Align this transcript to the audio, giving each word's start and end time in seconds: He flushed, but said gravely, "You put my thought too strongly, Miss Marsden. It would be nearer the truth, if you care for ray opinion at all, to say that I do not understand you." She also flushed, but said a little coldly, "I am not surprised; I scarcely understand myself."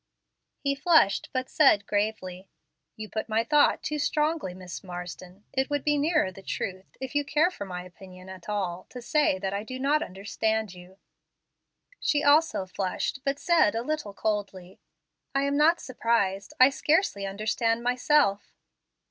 He 0.57 0.73
flushed, 0.73 1.29
but 1.31 1.47
said 1.47 1.85
gravely, 1.85 2.49
"You 2.95 3.07
put 3.07 3.29
my 3.29 3.43
thought 3.43 3.83
too 3.83 3.99
strongly, 3.99 4.55
Miss 4.55 4.83
Marsden. 4.83 5.43
It 5.53 5.69
would 5.69 5.83
be 5.83 5.95
nearer 5.95 6.31
the 6.31 6.41
truth, 6.41 6.97
if 6.99 7.13
you 7.13 7.23
care 7.23 7.51
for 7.51 7.67
ray 7.67 7.85
opinion 7.85 8.27
at 8.27 8.49
all, 8.49 8.87
to 8.89 8.99
say 8.99 9.37
that 9.37 9.53
I 9.53 9.63
do 9.63 9.77
not 9.77 10.01
understand 10.01 10.73
you." 10.73 10.97
She 11.99 12.23
also 12.23 12.65
flushed, 12.65 13.19
but 13.23 13.37
said 13.37 13.75
a 13.75 13.83
little 13.83 14.15
coldly, 14.15 14.79
"I 15.35 15.43
am 15.43 15.55
not 15.55 15.79
surprised; 15.79 16.55
I 16.59 16.71
scarcely 16.71 17.27
understand 17.27 17.83
myself." 17.83 18.55